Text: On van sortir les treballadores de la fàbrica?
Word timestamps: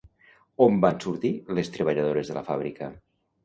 On 0.65 0.79
van 0.85 0.97
sortir 1.03 1.31
les 1.59 1.71
treballadores 1.77 2.33
de 2.35 2.41
la 2.41 2.47
fàbrica? 2.51 2.93